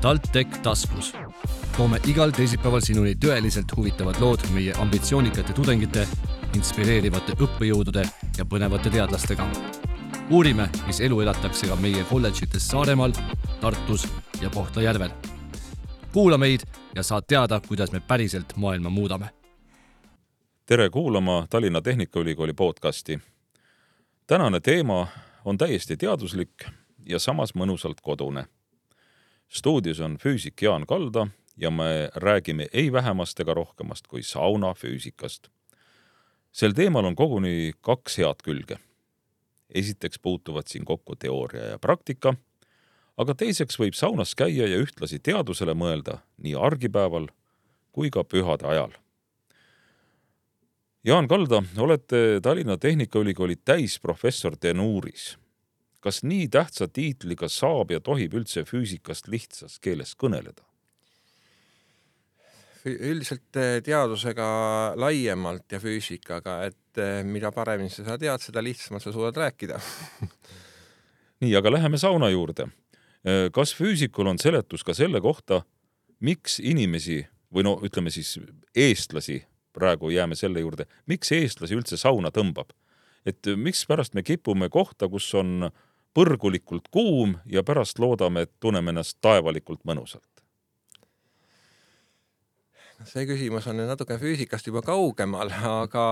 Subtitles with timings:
[0.00, 1.12] TalTech taskus.
[1.76, 6.06] toome igal teisipäeval sinuni tõeliselt huvitavad lood meie ambitsioonikate tudengite,
[6.56, 8.06] inspireerivate õppejõudude
[8.38, 9.44] ja põnevate teadlastega.
[10.30, 13.12] uurime, mis elu elatakse ka meie kolledžites Saaremaal,
[13.60, 14.08] Tartus
[14.40, 15.10] ja Kohtla-Järvel.
[16.12, 16.60] kuula meid
[16.94, 19.28] ja saad teada, kuidas me päriselt maailma muudame.
[20.66, 23.20] tere kuulama Tallinna Tehnikaülikooli podcasti.
[24.26, 25.06] tänane teema
[25.44, 26.64] on täiesti teaduslik
[27.06, 28.46] ja samas mõnusalt kodune.
[29.50, 35.48] Stuudios on füüsik Jaan Kalda ja me räägime ei vähemast ega rohkemast kui saunafüüsikast.
[36.52, 38.78] sel teemal on koguni kaks head külge.
[39.74, 42.34] esiteks puutuvad siin kokku teooria ja praktika,
[43.16, 47.28] aga teiseks võib saunas käia ja ühtlasi teadusele mõelda nii argipäeval
[47.92, 48.94] kui ka pühade ajal
[51.04, 55.39] Jaan Kalda, olete Tallinna Tehnikaülikooli täisprofessor tenuuris
[56.00, 60.64] kas nii tähtsa tiitliga saab ja tohib üldse füüsikast lihtsas keeles kõneleda?
[62.88, 64.44] üldiselt eh, teadusega
[64.96, 69.76] laiemalt ja füüsikaga, et eh, mida paremini sa tead, seda lihtsamalt sa suudad rääkida
[71.44, 72.70] nii, aga läheme sauna juurde.
[73.20, 75.60] Eh, kas füüsikul on seletus ka selle kohta,
[76.24, 77.20] miks inimesi
[77.52, 78.38] või no ütleme siis
[78.72, 79.42] eestlasi,
[79.76, 82.72] praegu jääme selle juurde, miks eestlasi üldse sauna tõmbab?
[83.28, 85.72] et mikspärast me kipume kohta, kus on äh,
[86.14, 90.26] põrgulikult kuum ja pärast loodame, et tunneme ennast taevalikult mõnusalt?
[93.08, 96.02] see küsimus on natuke füüsikast juba kaugemal, aga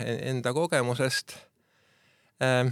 [0.00, 1.34] enda kogemusest
[2.40, 2.70] äh,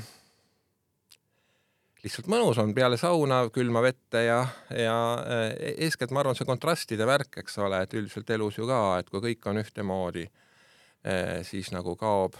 [2.05, 4.41] lihtsalt mõnus on peale sauna külma vette ja,
[4.73, 5.47] ja äh,
[5.85, 9.21] eeskätt ma arvan, see kontrastide värk, eks ole, et üldiselt elus ju ka, et kui
[9.25, 12.39] kõik on ühtemoodi äh,, siis nagu kaob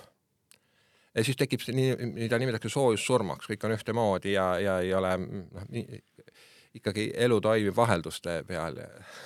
[1.19, 5.15] ja siis tekib see nii, mida nimetatakse soojussurmaks, kõik on ühtemoodi ja, ja ei ole
[5.19, 5.69] noh,
[6.79, 8.79] ikkagi elu toimib vahelduste peal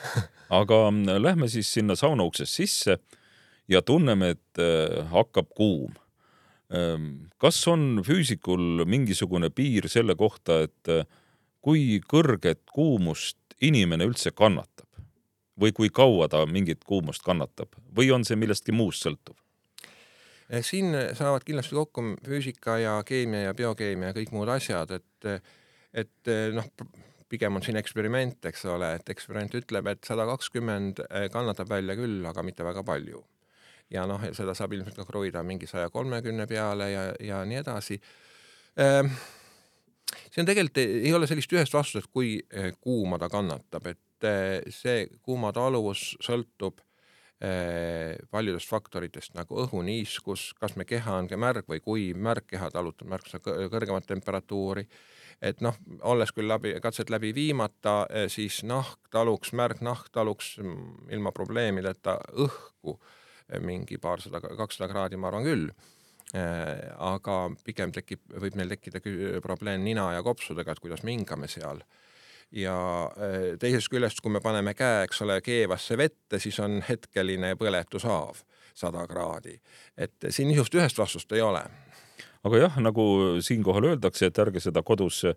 [0.61, 2.99] aga mm, lähme siis sinna sauna uksest sisse
[3.71, 5.95] ja tunneme, et äh, hakkab kuum.
[6.73, 11.05] Ähm, kas on füüsikul mingisugune piir selle kohta, et äh,
[11.63, 14.89] kui kõrget kuumust inimene üldse kannatab
[15.61, 19.37] või kui kaua ta mingit kuumust kannatab või on see millestki muust sõltuv?
[20.53, 25.49] Eh, siin saavad kindlasti kokku füüsika ja keemia ja biokeemia ja kõik muud asjad, et,
[25.97, 26.67] et eh, noh,
[27.33, 31.97] pigem on siin eksperiment, eks ole, et eksperiment ütleb, et sada kakskümmend eh, kannatab välja
[31.97, 33.25] küll, aga mitte väga palju.
[33.93, 37.99] ja noh, seda saab ilmselt ka kruida mingi saja kolmekümne peale ja, ja nii edasi.
[38.81, 39.09] Ehm,
[40.33, 42.39] see on tegelikult, ei ole sellist ühest vastust, et kui
[42.81, 46.92] kuuma ta kannatab, et see kuumataluvus sõltub Eh,
[48.31, 53.41] paljudest faktoritest nagu õhuniiskus, kas me keha on märg või kuiv, märg keha talutab märksa
[53.43, 54.85] kõrgemat temperatuuri,
[55.43, 55.77] et noh,
[56.07, 61.33] olles küll läbi, katset läbi viimata, eh, siis nahk taluks, märg nahk taluks mm, ilma
[61.35, 62.99] probleemideta õhku.
[63.49, 65.73] Eh, mingi paarsada, kakssada kraadi, ma arvan küll.
[66.33, 69.03] Aga pigem tekib, võib meil tekkida
[69.45, 71.83] probleem nina ja kopsudega, et kuidas me hingame seal
[72.53, 72.77] ja
[73.17, 78.43] äh, teisest küljest, kui me paneme käe, eks ole, keevasse vette, siis on hetkeline põletushaav
[78.75, 79.59] sada kraadi.
[79.97, 81.63] et siin niisugust ühest vastust ei ole.
[82.45, 83.05] aga jah, nagu
[83.41, 85.37] siinkohal öeldakse, et ärge seda kodus äh,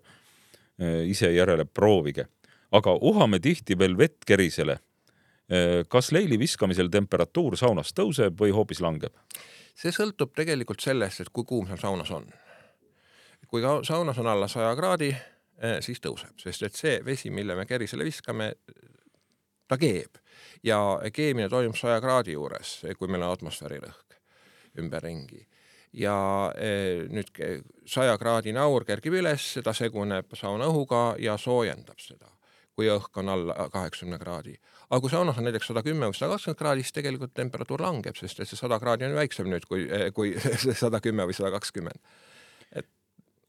[1.08, 2.26] ise järele proovige.
[2.72, 4.78] aga uhame tihti veel vett kerisele.
[5.52, 9.12] Äh, kas leili viskamisel temperatuur saunas tõuseb või hoopis langeb?
[9.76, 12.28] see sõltub tegelikult sellest, et kui kuum seal saunas on.
[13.48, 15.14] kui saunas on alla saja kraadi
[15.80, 18.52] siis tõuseb, sest et see vesi, mille me kerisele viskame,
[19.68, 20.18] ta keeb.
[20.64, 20.78] Ja
[21.12, 24.16] keemine toimub saja kraadi juures, kui meil on atmosfäärirõhk
[24.80, 25.46] ümberringi.
[25.96, 26.16] Ja
[26.52, 27.30] äh, nüüd
[27.88, 32.28] saja kraadine aur kerkib üles, ta seguneb sauna õhuga ja soojendab seda,
[32.76, 34.58] kui õhk on alla kaheksakümne kraadi.
[34.90, 38.16] aga kui saunas on näiteks sada kümme või sada kakskümmend kraadi, siis tegelikult temperatuur langeb,
[38.16, 40.36] sest et see sada kraadi on väiksem nüüd kui, kui
[40.84, 42.02] sada kümme või sada kakskümmend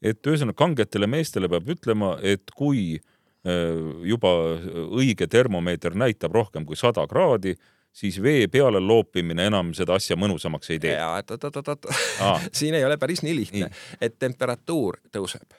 [0.02, 4.32] et ühesõnaga kangetele meestele peab ütlema, et kui äh, juba
[4.98, 7.56] õige termomeeter näitab rohkem kui sada kraadi,
[7.92, 10.94] siis vee peale loopimine enam seda asja mõnusamaks ei tee.
[10.94, 11.88] ja, et oot-oot-oot,
[12.58, 15.56] siin ei ole päris nii lihtne, et temperatuur tõuseb.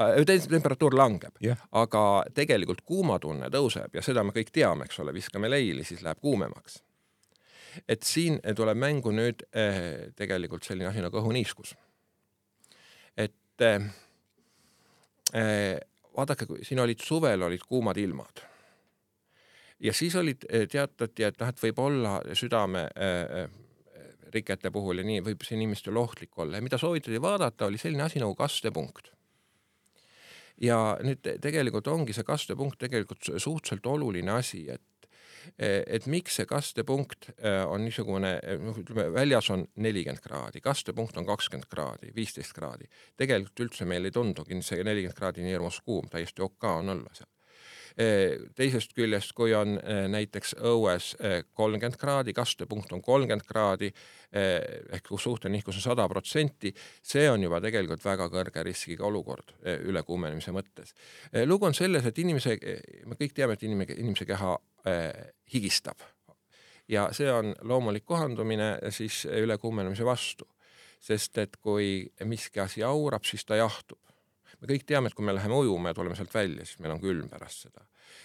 [0.00, 1.34] Äh, temperatuur langeb.
[1.44, 6.02] Yeah., aga tegelikult kuumatunne tõuseb ja seda me kõik teame, eks ole, viskame leili, siis
[6.06, 6.82] läheb kuumemaks.
[7.88, 11.76] et siin tuleb mängu nüüd eh, tegelikult selline asi nagu õhuniiskus
[13.64, 15.78] et äh,
[16.16, 18.44] vaadake, kui siin olid suvel olid kuumad ilmad
[19.80, 22.88] ja siis olid, äh, teatati, et noh, et võib olla südame
[24.30, 28.06] rikete puhul ja nii võib see inimestel ohtlik olla ja mida soovitati vaadata, oli selline
[28.06, 29.10] asi nagu kastepunkt.
[30.60, 34.82] ja nüüd tegelikult ongi see kastepunkt tegelikult suhteliselt oluline asi, et
[35.58, 37.30] et miks see kastepunkt
[37.66, 42.88] on niisugune, noh, ütleme väljas on nelikümmend kraadi, kastepunkt on kakskümmend kraadi, viisteist kraadi.
[43.16, 47.12] tegelikult üldse meil ei tundugi see nelikümmend kraadi nii hirmus kuum, täiesti okei on olla
[47.14, 47.30] seal
[48.56, 49.76] teisest küljest, kui on
[50.12, 51.12] näiteks õues
[51.56, 53.90] kolmkümmend kraadi, kastepunkt on kolmkümmend kraadi
[54.30, 56.72] ehk suhteline nihkus on sada protsenti,
[57.02, 60.94] see on juba tegelikult väga kõrge riskiga olukord ülekuumenemise mõttes.
[61.46, 62.56] lugu on selles, et inimese,
[63.06, 64.56] me kõik teame, et inimene, inimese keha
[65.52, 66.00] higistab
[66.88, 70.48] ja see on loomulik kohandumine siis ülekuumenemise vastu,
[71.00, 74.00] sest et kui miski asi aurab, siis ta jahtub
[74.60, 77.00] me kõik teame, et kui me läheme ujuma ja tuleme sealt välja, siis meil on
[77.02, 77.84] külm pärast seda.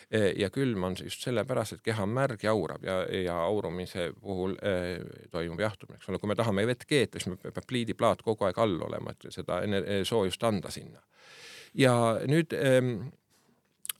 [0.09, 4.09] E, ja külm on just sellepärast, et keha on märg ja aurab ja, ja aurumise
[4.21, 4.99] puhul eh,
[5.31, 8.79] toimub jahtumine, eks ole, kui me tahame vett keeta, siis peab pliidiplaat kogu aeg all
[8.87, 9.61] olema, et seda
[10.07, 11.01] soojust anda sinna.
[11.75, 11.93] ja
[12.27, 12.81] nüüd eh,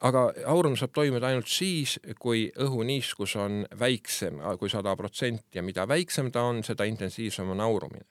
[0.01, 5.87] aga aurumine saab toimuda ainult siis, kui õhuniiskus on väiksem kui sada protsenti ja mida
[5.87, 8.05] väiksem ta on, seda intensiivsem on aurumine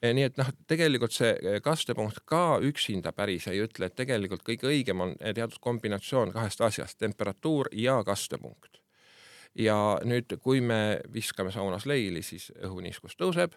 [0.00, 4.44] Eh, nii et noh, tegelikult see eh, kastepunkt ka üksinda päris ei ütle, et tegelikult
[4.46, 8.80] kõige õigem on eh, teatud kombinatsioon kahest asjast, temperatuur ja kastepunkt.
[9.54, 9.76] ja
[10.08, 13.52] nüüd, kui me viskame saunas leili, siis õhuniiskus tõuseb,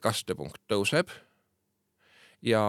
[0.00, 1.10] kastepunkt tõuseb
[2.46, 2.62] ja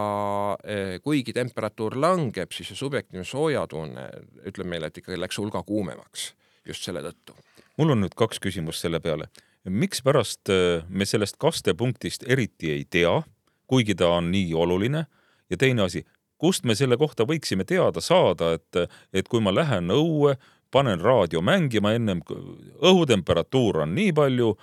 [1.03, 4.07] kuigi temperatuur langeb, siis see subjektiivne soojatunne
[4.49, 6.31] ütleb meile, et ikkagi läks hulga kuumemaks
[6.67, 7.37] just selle tõttu.
[7.77, 9.29] mul on nüüd kaks küsimust selle peale
[9.69, 13.21] mikspärast äh, me sellest kastepunktist eriti ei tea,
[13.67, 15.05] kuigi ta on nii oluline
[15.49, 16.05] ja teine asi,
[16.37, 20.37] kust me selle kohta võiksime teada saada, et, et kui ma lähen õue,
[20.71, 22.21] panen raadio mängima ennem,
[22.83, 24.53] õhutemperatuur on nii palju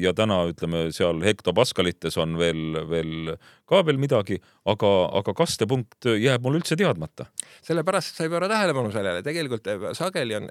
[0.00, 3.30] ja täna ütleme seal hektopaskalites on veel, veel
[3.64, 4.36] ka veel midagi,
[4.68, 7.24] aga, aga kastepunkt jääb mul üldse teadmata.
[7.64, 10.50] sellepärast sa ei pööra tähelepanu sellele, tegelikult sageli on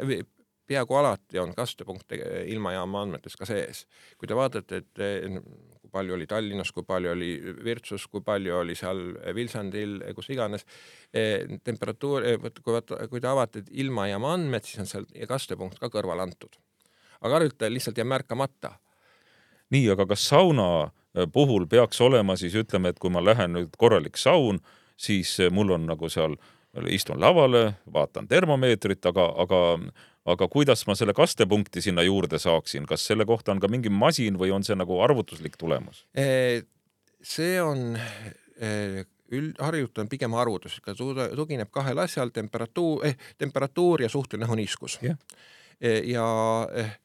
[0.68, 2.14] peaaegu alati on kastepunkt
[2.46, 3.86] ilmajaama andmetes ka sees.
[4.18, 5.02] kui te vaatate, et
[5.82, 7.32] kui palju oli Tallinnas, kui palju oli
[7.64, 9.04] Virtsus, kui palju oli seal
[9.36, 10.66] Vilsandil, kus iganes,
[11.64, 12.26] temperatuur,
[12.62, 16.58] kui vaata, kui te avate ilmajaama andmed, siis on seal kastepunkt ka kõrvale antud.
[17.22, 18.76] aga harjutajal lihtsalt jääb märkamata.
[19.74, 20.92] Nii, aga kas sauna
[21.34, 24.60] puhul peaks olema siis ütleme, et kui ma lähen nüüd korralik saun,
[24.98, 26.36] siis mul on nagu seal
[26.92, 29.62] istun lavale, vaatan termomeetrit, aga, aga
[30.26, 34.40] aga kuidas ma selle kastepunkti sinna juurde saaksin, kas selle kohta on ka mingi masin
[34.42, 36.06] või on see nagu arvutuslik tulemus?
[37.26, 37.98] see on
[39.34, 40.78] üld, harjutus on pigem arvutus,
[41.36, 45.18] tugineb kahel asjal, temperatuur eh,, temperatuur ja suhteline õhuniiskus yeah..
[46.06, 46.28] ja
[46.74, 46.98] eh,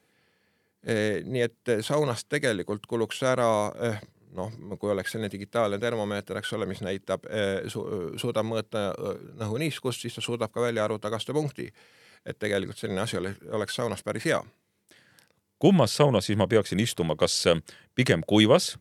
[0.87, 3.49] nii et saunast tegelikult kuluks ära
[3.85, 3.99] eh,
[4.33, 7.83] noh, kui oleks selline digitaalne termomeeter, eks ole, mis näitab eh, su,,
[8.21, 8.91] suudab mõõta
[9.45, 11.69] õhuniiskust, siis ta suudab ka välja arvutada kastepunkti
[12.27, 14.41] et tegelikult selline asi oleks saunas päris hea.
[15.59, 17.45] kummas saunas siis ma peaksin istuma, kas
[17.95, 18.77] pigem kuivas,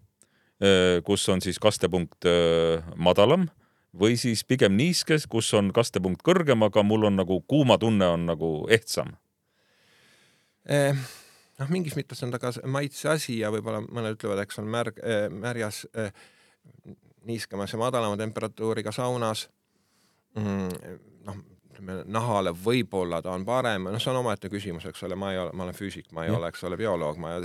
[1.03, 2.27] kus on siis kastepunkt
[2.95, 3.47] madalam
[3.99, 8.27] või siis pigem niiskes, kus on kastepunkt kõrgem, aga mul on nagu kuuma tunne on
[8.29, 9.15] nagu ehtsam
[10.65, 10.95] eh,?
[11.59, 14.99] Noh, mingis mõttes on ta ka maitse asi ja võib-olla mõned ütlevad, eks on märg
[15.03, 16.11] äh,, märjas äh,
[17.29, 19.47] niiskemas ja madalama temperatuuriga saunas
[20.35, 20.99] mm,.
[21.27, 21.41] noh
[21.79, 25.39] ütleme nahale võib-olla ta on parem, noh, see on omaette küsimus, eks ole, ma ei
[25.39, 26.37] ole, ma olen füüsik, ma ei ja.
[26.37, 27.37] ole, eks ole, bioloog, ma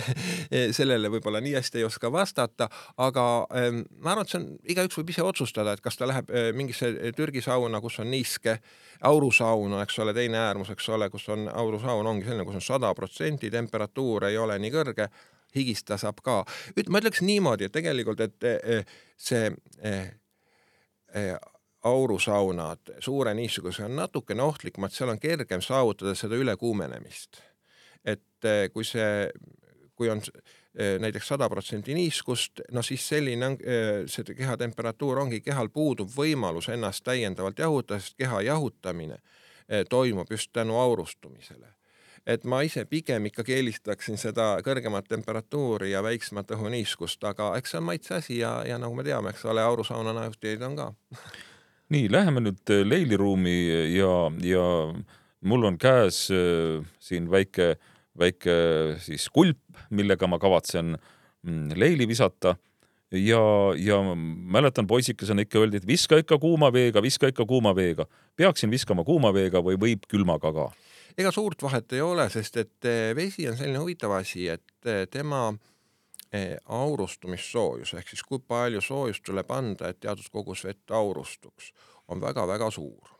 [0.78, 2.68] sellele võib-olla nii hästi ei oska vastata,
[2.98, 6.30] aga ähm, ma arvan, et see on, igaüks võib ise otsustada, et kas ta läheb
[6.30, 8.58] äh, mingisse Türgi sauna, kus on niiske,
[9.06, 12.66] aurusaun on, eks ole, teine äärmus, eks ole, kus on aurusaun ongi selline, kus on
[12.72, 15.10] sada protsenti, temperatuur ei ole nii kõrge
[15.54, 16.42] higista saab ka.
[16.88, 19.48] ma ütleks niimoodi, et tegelikult, et see
[21.82, 27.42] aurusaunad, suure niisuguse on natukene ohtlikumad, seal on kergem saavutada seda ülekuumenemist.
[28.04, 29.28] et eh, kui see,
[29.94, 35.20] kui on eh, näiteks sada protsenti niiskust, no siis selline on, eh, see keha temperatuur
[35.20, 39.20] ongi, kehal puudub võimalus ennast täiendavalt jahutada, sest keha jahutamine
[39.88, 41.68] toimub just tänu aurustumisele
[42.26, 47.78] et ma ise pigem ikkagi eelistaksin seda kõrgemat temperatuuri ja väiksemat õhuniiskust, aga eks see
[47.78, 50.90] on maitse asi ja, ja nagu me teame, eks ole, aurusauna nautijaid on ka
[51.90, 53.56] nii, läheme nüüd äh, leiliruumi
[53.96, 54.12] ja,
[54.46, 54.64] ja
[55.40, 57.74] mul on käes äh, siin väike,
[58.18, 58.56] väike
[59.02, 62.54] siis kulp, millega ma kavatsen mm, leili visata
[63.10, 63.42] ja,
[63.76, 68.06] ja mäletan poisikesena ikka öeldi, et viska ikka kuuma veega, viska ikka kuuma veega.
[68.36, 70.70] peaksin viskama kuuma veega või võib külmaga ka?
[71.18, 75.48] ega suurt vahet ei ole, sest et äh, vesi on selline huvitav asi, et tema
[75.50, 75.58] eh,
[76.70, 81.72] aurustumissoojus ehk siis kui palju soojust tuleb anda, et teatud kogus vett aurustuks,
[82.08, 83.16] on väga-väga suur.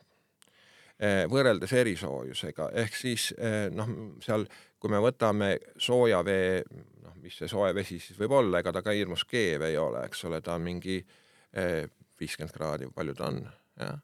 [1.01, 3.89] Eh, võrreldes erisoojusega, ehk siis eh, noh,
[4.23, 4.45] seal
[4.79, 6.61] kui me võtame sooja vee,
[7.03, 10.05] noh, mis see soe vesi siis võib olla, ega ta ka hirmus keev ei ole,
[10.05, 11.01] eks ole, ta on mingi
[11.51, 13.41] viiskümmend kraadi, palju ta on,
[13.81, 13.99] jah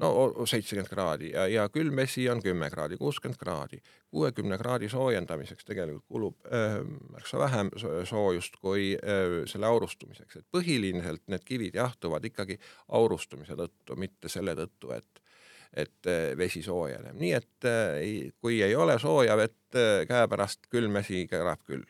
[0.00, 3.80] no seitsekümmend kraadi ja, ja külm vesi on kümme kraadi, kuuskümmend kraadi.
[4.10, 6.80] kuuekümne kraadi soojendamiseks tegelikult kulub äh,
[7.12, 7.70] märksa vähem
[8.04, 14.56] soojust kui äh, selle aurustumiseks, et põhiliselt need kivid jahtuvad ikkagi aurustumise tõttu, mitte selle
[14.58, 15.26] tõttu, et
[15.70, 20.98] et äh, vesi soojeneb, nii et äh, kui ei ole sooja vett äh, käepärast, külm
[20.98, 21.84] vesi kõrab küll.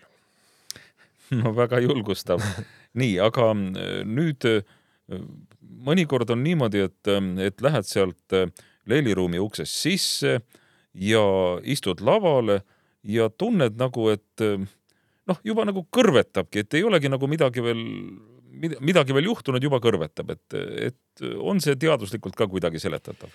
[1.41, 2.45] no väga julgustav.
[3.01, 4.61] nii, aga nüüd äh,
[5.87, 7.13] mõnikord on niimoodi, et,
[7.47, 8.51] et lähed sealt äh,
[8.91, 10.41] leiliruumi uksest sisse
[10.95, 11.25] ja
[11.63, 12.61] istud lavale
[13.07, 14.67] ja tunned nagu, et äh,
[15.31, 17.85] noh, juba nagu kõrvetabki, et ei olegi nagu midagi veel,
[18.81, 20.59] midagi veel juhtunud, juba kõrvetab, et,
[20.91, 23.33] et on see teaduslikult ka kuidagi seletatav?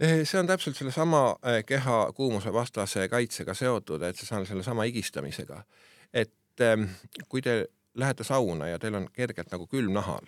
[0.00, 4.86] Eh, see on täpselt sellesama eh, keha kuumuse vastase kaitsega seotud, et see on sellesama
[4.88, 5.64] higistamisega.
[6.12, 6.88] et ehm,
[7.28, 10.26] kui te lähete sauna ja teil on kergelt nagu külm nahal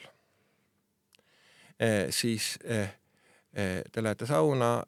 [2.10, 2.88] siis eh,
[3.52, 4.82] eh, te lähete sauna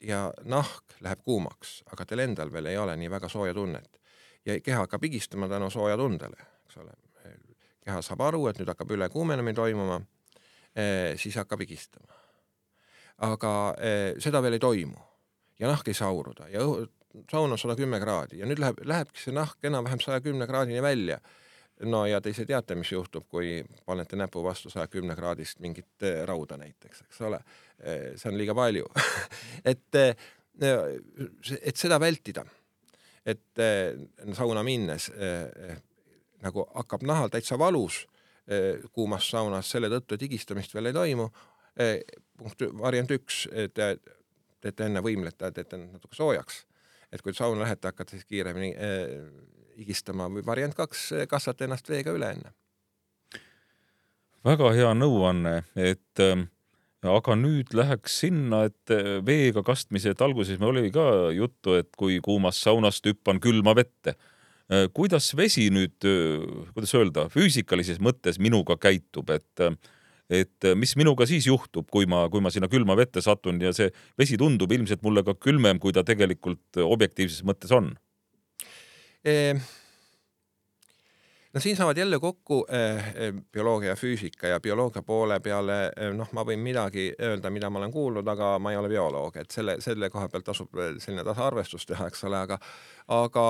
[0.00, 4.00] ja nahk läheb kuumaks, aga teil endal veel ei ole nii väga sooja tunnet
[4.46, 6.94] ja keha hakkab higistama tänu sooja tundele, eks ole.
[7.84, 10.00] keha saab aru, et nüüd hakkab ülekuumenemine toimuma,
[11.16, 12.12] siis hakkab higistama.
[13.18, 13.52] aga
[14.22, 15.00] seda veel ei toimu
[15.58, 16.60] ja nahk ei saa auruda ja
[17.30, 20.82] saun on sada kümme kraadi ja nüüd läheb, lähebki see nahk enam-vähem saja kümne kraadini
[20.82, 21.18] välja
[21.86, 26.06] no ja te ise teate, mis juhtub, kui panete näpu vastu saja kümne kraadist mingit
[26.06, 27.40] eh, rauda näiteks, eks ole.
[27.78, 28.88] Eh, see on liiga palju
[29.72, 30.28] et, eh,
[31.60, 32.44] et seda vältida,
[33.28, 33.60] et
[34.34, 35.04] sauna minnes
[36.42, 38.06] nagu hakkab nahal täitsa valus
[38.96, 41.26] kuumas saunas selle tõttu, et higistamist veel ei toimu.
[42.38, 43.42] punkt, variant üks,
[43.74, 43.90] te
[44.64, 46.64] teete enne võimlete, teete natuke soojaks.
[47.12, 48.72] et kui sauna lähete, hakkate siis kiiremini
[49.78, 52.54] higistama või variant kaks, kasvata ennast veega üle enne.
[54.46, 56.46] väga hea nõuanne, et äh,
[57.06, 61.90] aga nüüd läheks sinna, et äh, veega kastmise, et alguses meil oli ka juttu, et
[61.98, 64.88] kui kuumast saunast hüppan külma vette äh,.
[64.94, 69.68] kuidas vesi nüüd, äh, kuidas öelda, füüsikalises mõttes minuga käitub, et
[70.28, 73.88] et mis minuga siis juhtub, kui ma, kui ma sinna külma vette satun ja see
[74.20, 77.94] vesi tundub ilmselt mulle ka külmem, kui ta tegelikult objektiivses mõttes on
[81.52, 86.12] no siin saavad jälle kokku eh, eh, bioloogia ja füüsika ja bioloogia poole peale eh,
[86.14, 89.50] noh, ma võin midagi öelda, mida ma olen kuulnud, aga ma ei ole bioloog, et
[89.50, 92.60] selle, selle koha pealt tasub selline tasaarvestus teha, eks ole, aga,
[93.16, 93.48] aga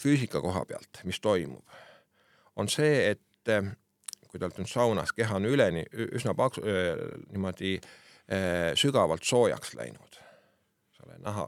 [0.00, 1.80] füüsika koha pealt, mis toimub,
[2.56, 3.52] on see, et
[4.30, 5.82] kui te olete nüüd saunas, keha on üleni
[6.16, 7.74] üsna paksu, niimoodi
[8.80, 11.44] sügavalt soojaks läinud, eks ole, naha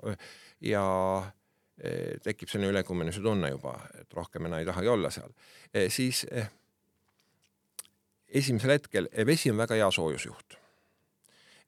[0.69, 0.85] ja
[2.23, 5.33] tekib selline ülekuumenemise tunne juba, et rohkem enam ei tahagi olla seal,
[5.75, 6.51] eh, siis eh,
[8.29, 10.59] esimesel hetkel vesi on väga hea soojusjuht.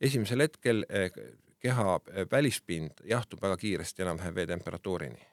[0.00, 0.84] esimesel hetkel
[1.60, 5.26] keha välispind jahtub väga kiiresti enam-vähem veetemperatuurini.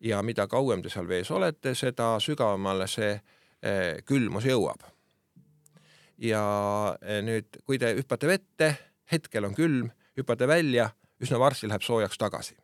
[0.00, 3.20] ja mida kauem te seal vees olete, seda sügavamale see
[4.04, 4.82] külmus jõuab.
[6.18, 6.42] ja
[7.22, 8.74] nüüd, kui te hüppate vette,
[9.12, 12.63] hetkel on külm, hüppate välja, üsna varsti läheb soojaks tagasi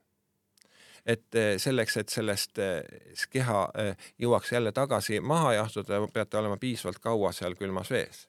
[1.11, 2.83] et eh, selleks, et sellest eh,
[3.33, 8.26] keha eh, jõuaks jälle tagasi maha jahtuda, peate olema piisavalt kaua seal külmas vees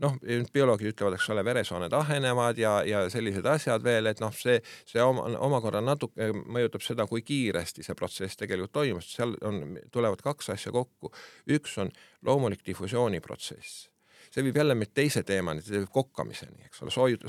[0.00, 0.16] noh,
[0.52, 4.58] bioloogid ütlevad, eks ole, veresooned ahenevad ja, ja sellised asjad veel, et noh, see,
[4.88, 10.22] see oma, omakorda natuke mõjutab seda, kui kiiresti see protsess tegelikult toimub, seal on, tulevad
[10.24, 11.12] kaks asja kokku.
[11.52, 11.92] üks on
[12.26, 13.88] loomulik difusiooniprotsess,
[14.30, 17.22] see viib jälle meid teise teemani, kokkamiseni, eks ole, sooju,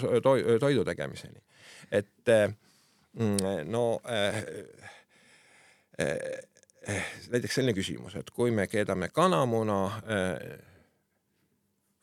[0.64, 1.44] toidu tegemiseni.
[1.92, 2.56] et äh,
[3.14, 4.38] no äh,
[6.00, 6.18] äh,
[6.88, 10.60] äh, näiteks selline küsimus, et kui me keedame kanamuna äh,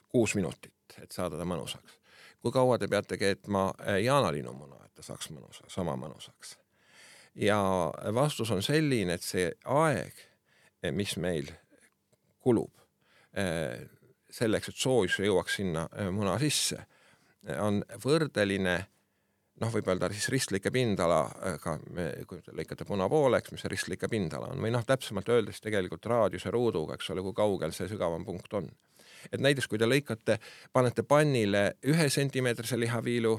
[0.08, 1.98] kuus minutit, et saada ta mõnusaks,
[2.42, 6.56] kui kaua te peate keetma äh, jaanalinnumuna, et ta saaks mõnusa, sama mõnusaks?
[7.38, 7.58] ja
[8.14, 10.24] vastus on selline, et see aeg,
[10.82, 11.50] äh, mis meil
[12.42, 12.72] kulub
[13.38, 13.86] äh,
[14.30, 16.84] selleks, et soojus jõuaks sinna äh, muna sisse,
[17.62, 18.80] on võrdeline
[19.62, 21.76] noh, võib öelda siis ristlõike pindalaga,
[22.28, 26.06] kui te lõikate puna pooleks, mis see ristlõike pindala on või noh, täpsemalt öeldes tegelikult
[26.10, 28.70] raadiuse ruuduga, eks ole, kui kaugel see sügavam punkt on.
[29.32, 30.38] et näiteks kui te lõikate,
[30.72, 33.34] panete pannile ühe sentimeetrise lihaviilu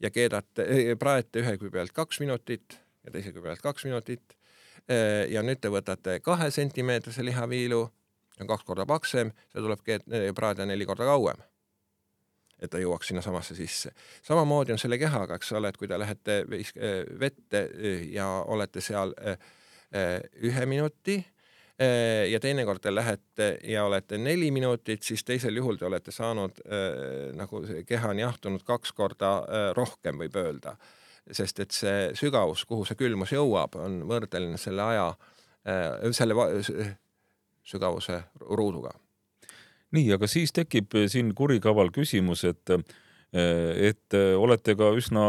[0.00, 0.66] ja keedate,
[1.00, 4.36] praete ühe küü pealt kaks minutit ja teise küü pealt kaks minutit,
[5.30, 7.86] ja nüüd te võtate kahe sentimeetrise lihaviilu,
[8.36, 9.80] see on kaks korda paksem, see tuleb
[10.36, 11.40] praadida neli korda kauem
[12.60, 13.92] et ta jõuaks sinnasamasse sisse.
[14.22, 16.42] samamoodi on selle kehaga, eks ole, et kui te lähete
[17.20, 17.62] vette
[18.12, 19.14] ja olete seal
[20.42, 21.16] ühe minuti
[22.30, 26.62] ja teinekord te lähete ja olete neli minutit, siis teisel juhul te olete saanud
[27.36, 29.32] nagu keha on jahtunud kaks korda
[29.76, 30.76] rohkem, võib öelda
[31.34, 35.08] sest et see sügavus, kuhu see külmus jõuab, on võrdeline selle aja,
[35.66, 36.36] äh, selle
[37.66, 38.94] sügavuse ruuduga.
[39.94, 42.76] Nii, aga siis tekib siin kurikaval küsimus, et
[43.36, 45.22] et olete ka üsna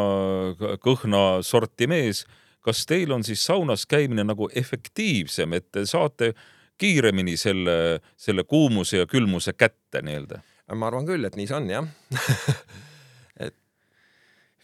[0.80, 2.26] kõhna sorti mees.
[2.62, 6.34] kas teil on siis saunas käimine nagu efektiivsem, et te saate
[6.78, 10.42] kiiremini selle, selle kuumuse ja külmuse kätte nii-öelda?
[10.76, 11.88] ma arvan küll, et nii see on jah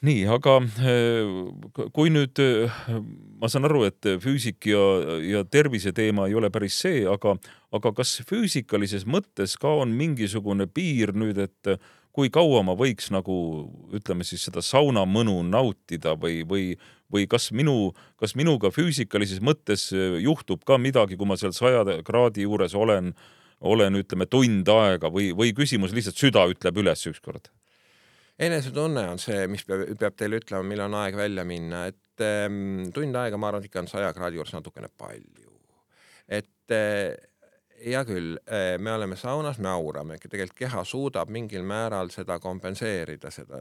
[0.03, 2.71] nii, aga äh, kui nüüd äh,
[3.39, 4.83] ma saan aru, et füüsik ja,
[5.23, 7.37] ja tervise teema ei ole päris see, aga,
[7.75, 11.75] aga kas füüsikalises mõttes ka on mingisugune piir nüüd, et
[12.13, 13.35] kui kaua ma võiks nagu
[13.95, 16.65] ütleme siis seda saunamõnu nautida või, või,
[17.11, 19.89] või kas minu, kas minuga füüsikalises mõttes
[20.21, 23.15] juhtub ka midagi, kui ma seal saja kraadi juures olen,
[23.63, 27.49] olen, ütleme tund aega või, või küsimus lihtsalt süda ütleb üles ükskord
[28.39, 32.89] enesetunne on see, mis peab, peab teile ütlema, millal on aeg välja minna, et ähm,
[32.95, 35.51] tund aega, ma arvan, et ikka on saja kraadi juures natukene palju.
[36.27, 37.13] et äh,
[37.83, 43.31] hea küll äh,, me oleme saunas, me aurame, tegelikult keha suudab mingil määral seda kompenseerida,
[43.31, 43.59] seda,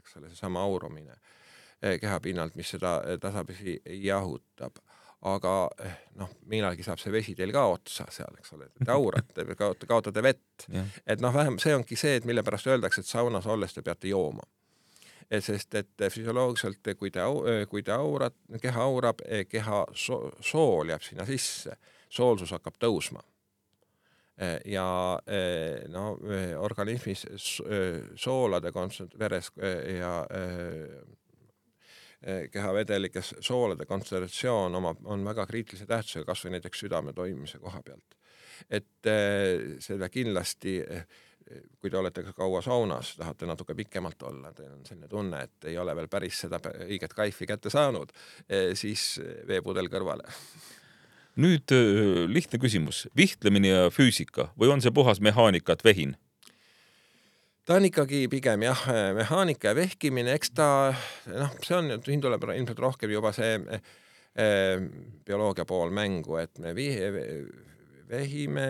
[0.00, 4.82] eks ole, seesama aurumine äh, keha pinnalt, mis seda tasapisi jahutab
[5.24, 9.46] aga eh, noh, millalgi saab see vesi teil ka otsa seal, eks ole, te aurate,
[9.56, 10.66] kaotate, kaotate vett.
[11.10, 14.12] et noh, vähem see ongi see, et mille pärast öeldakse, et saunas olles te peate
[14.12, 14.44] jooma.
[15.40, 17.22] sest, et füsioloogiliselt, kui te,
[17.70, 21.78] kui te aurad, keha aurab, eh, keha so, sool jääb sinna sisse,
[22.12, 23.22] soolsus hakkab tõusma
[24.36, 24.84] eh, ja
[25.88, 26.04] no
[26.60, 27.24] organismis
[28.20, 30.20] soolade kontsent-, veres ja
[32.52, 38.16] kehavedelikes soolade kontsentratsioon omab, on väga kriitilise tähtsusega kas või näiteks südame toimimise koha pealt.
[38.70, 41.06] et eh, seda kindlasti eh,
[41.80, 45.76] kui te olete kaua saunas, tahate natuke pikemalt olla, teil on selline tunne, et ei
[45.78, 48.14] ole veel päris seda õiget kaifi kätte saanud,
[48.72, 50.24] siis veepudel kõrvale.
[51.36, 51.74] nüüd
[52.32, 56.16] lihtne küsimus, vihtlemine ja füüsika või on see puhas mehaanika, et vehin?
[57.64, 60.68] Ta on ikkagi pigem jah, mehaanika ja vehkimine, eks ta
[61.32, 64.82] noh, see on, siin tuleb ilmselt rohkem juba see eh,
[65.24, 66.90] bioloogia pool mängu, et me vi,
[68.08, 68.68] vehime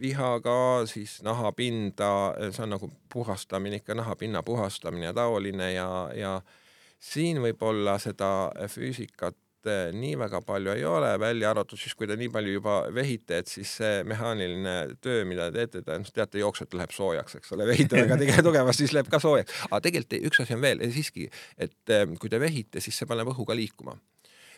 [0.00, 2.12] vihaga, siis nahapinda,
[2.52, 6.38] see on nagu puhastamine ikka, nahapinna puhastamine ja taoline ja, ja
[6.98, 12.16] siin võib olla seda füüsikat nii väga palju ei ole, välja arvatud siis, kui te
[12.18, 16.38] nii palju juba vehite, et siis see mehaaniline töö, mida te teete, te noh, teate,
[16.42, 19.64] jooksvalt läheb soojaks, eks ole, vehite väga tege-, tugevasti, siis läheb ka soojaks.
[19.70, 23.32] aga tegelikult üks asi on veel, siiski, et eh, kui te vehite, siis see paneb
[23.34, 23.98] õhu ka liikuma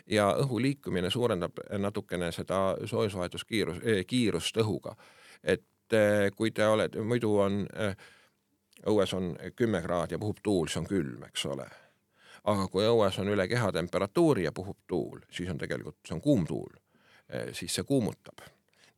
[0.09, 4.95] ja õhu liikumine suurendab natukene seda soojusvahetuskiirus, eh, kiirust õhuga.
[5.43, 5.65] et
[6.37, 7.65] kui te olete, muidu on
[8.87, 11.65] õues on kümme kraadi ja puhub tuul, siis on külm, eks ole
[12.49, 16.47] aga kui õues on üle kehatemperatuuri ja puhub tuul, siis on tegelikult, see on kuum
[16.49, 16.73] tuul,
[17.29, 18.43] eh, siis see kuumutab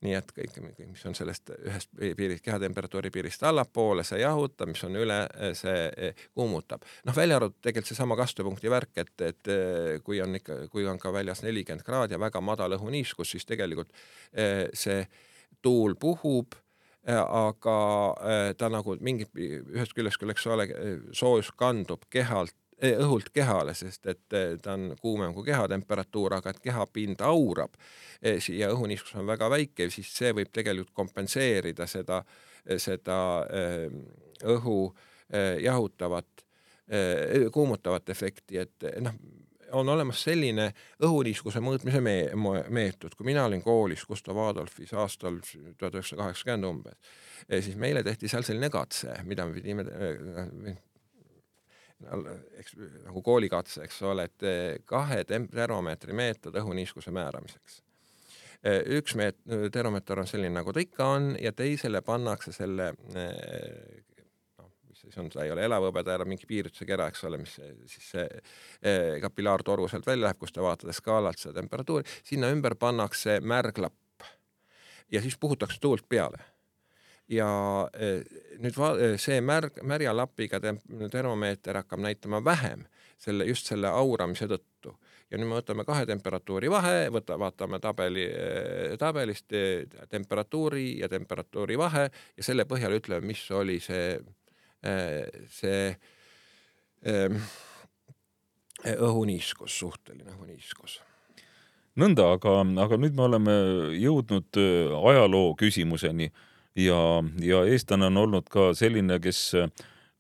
[0.03, 0.57] nii et kõik,
[0.89, 5.85] mis on sellest ühest piirist, kehatemperatuuri piirist allapoole, see jahutab, mis on üle, eh, see
[5.95, 6.83] eh, kuumutab.
[7.07, 9.51] noh, välja arvatud tegelikult seesama kastepunkti värk, et, et
[10.03, 13.95] kui on ikka, kui on ka väljas nelikümmend kraadi ja väga madal õhuniiskus, siis tegelikult
[14.73, 15.07] see
[15.63, 16.59] tuul puhub
[17.07, 17.77] aga
[18.59, 20.67] ta nagu mingit, ühest küljest küll, eks ole,
[21.15, 26.61] soojus kandub kehalt õhult kehale, sest et eh, ta on kuumem kui kehatemperatuur, aga et
[26.63, 27.77] kehapind aurab
[28.21, 32.23] eh, ja õhuniiskus on väga väike, siis see võib tegelikult kompenseerida seda,
[32.77, 33.17] seda
[34.43, 34.77] õhu
[35.63, 36.43] jahutavat,
[37.51, 39.15] kuumutavat efekti, et noh,
[39.73, 40.67] on olemas selline
[41.03, 42.15] õhuniiskuse mõõtmise me
[42.69, 47.13] meetod, kui mina olin koolis Gustav Adolfis aastal tuhat üheksasada kaheksakümmend umbes,
[47.49, 49.87] siis meile tehti seal selline katse, mida me pidime
[52.59, 57.81] eks nagu koolikatse, eks ole, et eh, kahe termomeetri meetod õhuniiskuse määramiseks.
[58.63, 64.21] Eh, üks meet-, termomeeter on selline, nagu ta ikka on ja teisele pannakse selle eh,
[64.59, 68.13] noh, mis siis on, ta ei ole elavhõbeda, mingi piirituse kera, eks ole, mis siis
[68.15, 68.29] see
[69.23, 73.99] kapillaartoru sealt välja läheb, kus te vaatate skaalalt seda temperatuuri, sinna ümber pannakse märg lapp
[75.11, 76.52] ja siis puhutakse tuult peale
[77.31, 77.49] ja
[77.93, 78.21] eh,
[78.61, 80.59] nüüd eh, see märg, märja lapiga
[81.11, 82.85] termomeeter hakkab näitama vähem
[83.17, 84.95] selle, just selle auramise tõttu.
[85.31, 88.27] Ja nüüd me võtame kahe temperatuuri vahe, võta, vaatame tabeli,
[89.01, 89.55] tabelist
[90.11, 94.19] temperatuuri ja temperatuuri vahe ja selle põhjal ütleme, mis oli see,
[95.49, 95.87] see
[98.93, 100.99] õhuniiskus, suhteline õhuniiskus.
[101.97, 103.57] Nõnda, aga, aga nüüd me oleme
[103.97, 104.61] jõudnud
[104.99, 106.29] ajaloo küsimuseni
[106.75, 106.99] ja,
[107.41, 109.53] ja eestlane on olnud ka selline, kes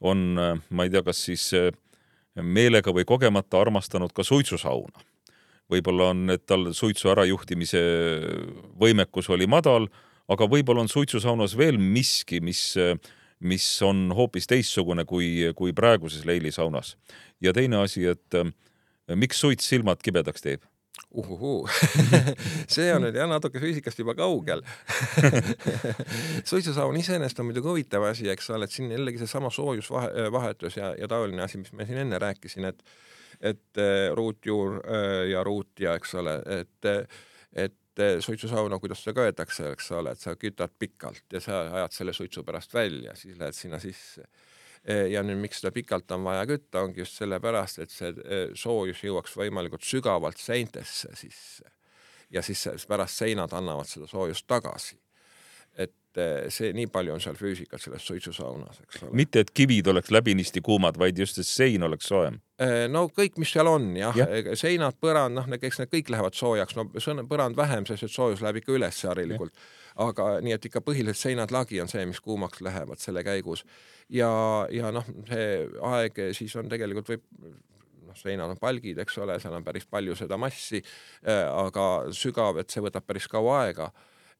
[0.03, 0.35] on,
[0.69, 1.49] ma ei tea, kas siis
[2.35, 5.05] meelega või kogemata armastanud ka suitsusauna.
[5.71, 7.81] võib-olla on, et tal suitsu ärajuhtimise
[8.79, 9.87] võimekus oli madal,
[10.29, 12.75] aga võib-olla on suitsusaunas veel miski, mis
[13.43, 16.97] mis on hoopis teistsugune kui, kui praeguses leilisaunas.
[17.41, 18.37] ja teine asi, et
[19.15, 20.63] miks suits silmad kibedaks teeb?
[21.11, 21.69] Uhuhuu.
[22.73, 24.63] See on nüüd jah natuke füüsikast juba kaugel.
[26.49, 31.09] Suitsusaun iseenesest on muidugi huvitav asi, eks ole, et siin jällegi seesama soojusvahetus ja, ja
[31.09, 32.85] taoline asi, mis me siin enne rääkisin, et
[33.43, 36.87] et äh, ruutjuur äh, ja ruutja, eks ole, et
[37.53, 41.97] et äh, suitsusauna, kuidas seda köetakse, eks ole, et sa kütad pikalt ja sa ajad
[41.97, 44.29] selle suitsu pärast välja, siis lähed sinna sisse
[44.87, 49.03] ja nüüd, miks seda pikalt on vaja kütta, ongi just sellepärast, et see eh, soojus
[49.05, 51.69] jõuaks võimalikult sügavalt seintesse sisse
[52.33, 54.97] ja siis pärast seinad annavad seda soojust tagasi.
[55.73, 59.15] et eh, see, nii palju on seal füüsikat selles suitsusaunas, eks ole.
[59.17, 62.41] mitte, et kivid oleks läbinisti kuumad, vaid just, et sein oleks soojem.
[62.91, 64.27] no kõik, mis seal on jah ja.,
[64.59, 68.61] seinad, põrand, noh, eks need kõik lähevad soojaks, no põrand vähem, sest et soojus läheb
[68.61, 69.55] ikka üles harilikult
[70.01, 73.63] aga nii, et ikka põhiliselt seinad, lagi on see, mis kuumaks lähevad selle käigus.
[74.09, 74.31] Ja,
[74.71, 77.27] ja noh, see aeg siis on tegelikult võib
[78.07, 82.59] noh, seinad on palgid, eks ole, seal on päris palju seda massi äh,, aga sügav,
[82.61, 83.91] et see võtab päris kaua aega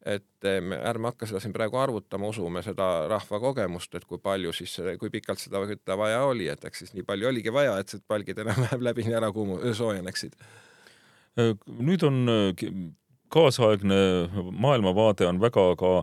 [0.04, 4.52] et me ärme hakka seda siin praegu arvutama, usume seda rahva kogemust, et kui palju
[4.56, 7.91] siis, kui pikalt seda kütta vaja oli, et eks siis nii palju oligi vaja, et
[7.91, 10.36] see palgid enam-vähem läbini ära kuumu-, soojeneksid.
[11.80, 12.19] nüüd on
[13.34, 13.99] kaasaegne
[14.52, 15.93] maailmavaade on väga ka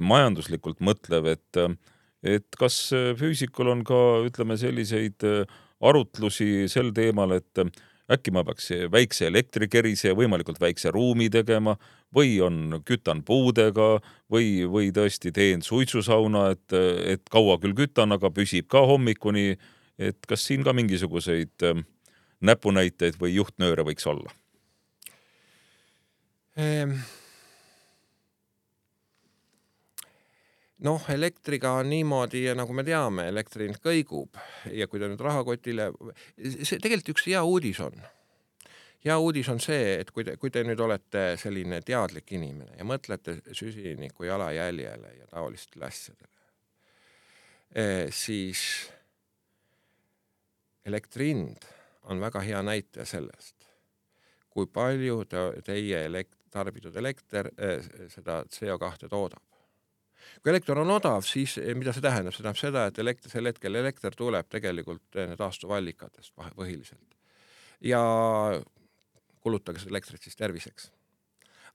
[0.00, 1.64] majanduslikult mõtlev, et
[2.22, 5.24] et kas füüsikul on ka, ütleme, selliseid
[5.80, 7.62] arutlusi sel teemal, et
[8.10, 11.76] äkki ma peaks väikse elektrikerise ja võimalikult väikse ruumi tegema
[12.14, 14.00] või on, kütan puudega
[14.32, 16.74] või, või tõesti teen suitsusauna, et,
[17.14, 19.56] et kaua küll kütan, aga püsib ka hommikuni.
[20.00, 21.60] et kas siin ka mingisuguseid
[22.40, 24.32] näpunäiteid või juhtnööre võiks olla?
[26.56, 26.98] Ehm.
[30.86, 34.38] Noh, elektriga on niimoodi, nagu me teame, elektri hind kõigub
[34.72, 35.90] ja kui ta nüüd rahakotile,
[36.38, 38.00] see tegelikult üks hea uudis on.
[39.04, 42.84] hea uudis on see, et kui te, kui te nüüd olete selline teadlik inimene ja
[42.84, 46.32] mõtlete süsiniku jalajäljele ja taolistele asjadele,
[47.74, 48.90] eh, siis
[50.84, 51.64] elektri hind
[52.10, 53.68] on väga hea näitaja sellest,
[54.50, 59.49] kui palju te, teie elekt-, tarbitud elekter eh, seda CO2 toodab.
[60.40, 63.50] Kui elekter on odav, siis eh, mida see tähendab, see tähendab seda, et elekter, sel
[63.50, 67.18] hetkel elekter tuleb tegelikult eh, taastuvallikatest põhiliselt.
[67.80, 68.00] ja
[69.40, 70.90] kulutage seda elektrit siis terviseks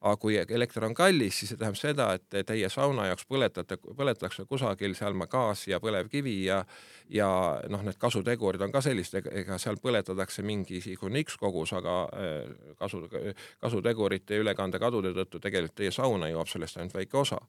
[0.01, 4.45] aga kui elekter on kallis, siis see tähendab seda, et teie sauna jaoks põletate, põletatakse
[4.49, 6.63] kusagil seal gaasi ja põlevkivi ja
[7.09, 7.27] ja
[7.69, 13.03] noh, need kasutegurid on ka sellised, ega seal põletatakse mingisugune X kogus, aga äh, kasu,
[13.61, 17.39] kasutegurite ülekandekadude tõttu tegelikult teie sauna jõuab sellest ainult väike osa.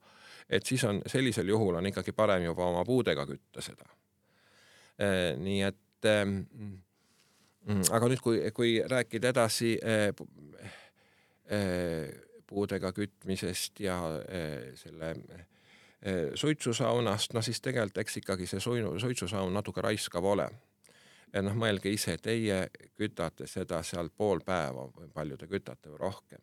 [0.49, 3.89] et siis on sellisel juhul on ikkagi parem juba oma puudega kütta seda.
[5.01, 6.37] Äh, nii et ähm,
[7.67, 10.13] mm, aga nüüd, kui, kui rääkida edasi äh,
[12.47, 19.85] puudega kütmisest ja eh, selle eh, suitsusaunast, no siis tegelikult eks ikkagi see suitsusaun natuke
[19.85, 20.49] raiskav ole.
[21.43, 26.41] noh, mõelge ise, teie kütate seda seal pool päeva või palju te kütate või rohkem.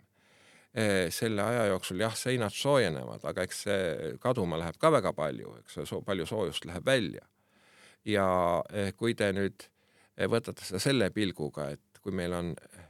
[0.73, 5.55] Eh, selle aja jooksul jah, seinad soojenevad, aga eks see kaduma läheb ka väga palju,
[5.61, 7.25] eks so, palju soojust läheb välja.
[8.05, 8.25] ja
[8.99, 9.63] kui te nüüd
[10.29, 12.49] võtate seda selle pilguga, et kui meil on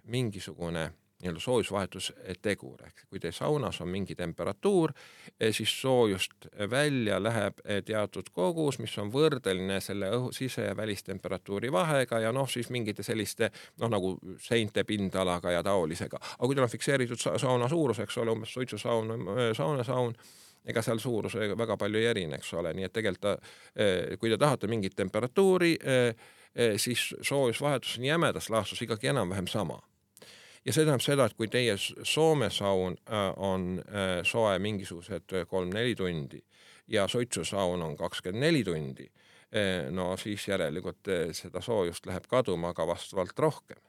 [0.09, 0.87] mingisugune
[1.23, 4.91] nii-öelda soojusvahetustegur, ehk kui teie saunas on mingi temperatuur,
[5.39, 10.75] eh, siis soojust välja läheb eh, teatud kogus, mis on võrdeline selle õhu sise- ja
[10.77, 16.19] välistemperatuuri vahega ja noh, siis mingite selliste noh, nagu seinte pindalaga ja taolisega.
[16.19, 20.15] aga kui teil on fikseeritud sauna suurus, eks ole, umbes suitsusaun, eh, saunasaun,
[20.65, 23.41] ega seal suurus väga palju ei erine, eks ole, nii et tegelikult
[24.19, 25.73] kui te tahate mingit temperatuuri,
[26.77, 29.81] siis soojusvahetus on jämedas laastus ikkagi enam-vähem sama
[30.65, 35.95] ja see tähendab seda, et kui teie Soome saun äh, on äh, soe mingisugused kolm-neli
[35.95, 36.41] tundi
[36.87, 39.07] ja suitsusaun on kakskümmend neli tundi,
[39.55, 43.79] äh, no siis järelikult seda soojust läheb kaduma ka vastavalt rohkem.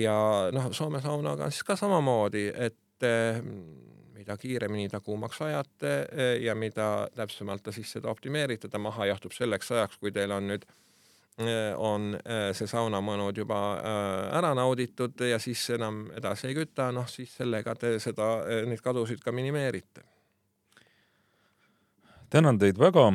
[0.00, 3.06] ja noh, Soome saunaga on siis ka samamoodi, et
[4.14, 5.94] mida kiiremini ta kuumaks ajate
[6.40, 10.46] ja mida täpsemalt ta siis seda optimeerite, ta maha jahtub selleks ajaks, kui teil on
[10.52, 10.62] nüüd
[11.76, 12.12] on
[12.54, 13.58] see saunamõnud juba
[14.38, 18.28] ära nauditud ja siis enam edasi ei küta, noh siis sellega te seda,
[18.68, 20.04] neid kadusid ka minimeerite.
[22.30, 23.12] tänan teid väga.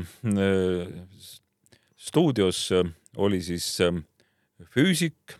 [1.95, 2.69] stuudios
[3.17, 3.77] oli siis
[4.75, 5.39] füüsik,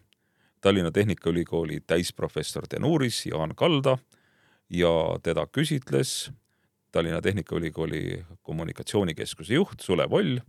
[0.61, 3.97] Tallinna Tehnikaülikooli täisprofessor tenuuris Jaan Kalda
[4.69, 6.31] ja teda küsitles
[6.91, 10.39] Tallinna Tehnikaülikooli kommunikatsioonikeskuse juht Sulev Oll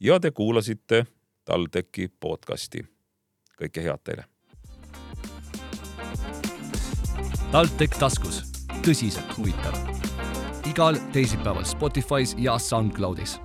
[0.00, 1.06] ja te kuulasite
[1.44, 2.80] TalTechi podcasti.
[3.60, 4.24] kõike head teile!
[7.52, 8.40] TalTech taskus,
[8.80, 9.76] tõsiselt huvitav.
[10.64, 13.36] igal teisipäeval Spotify's ja SoundCloudis